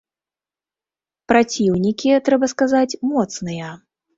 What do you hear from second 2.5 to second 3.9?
сказаць, моцныя!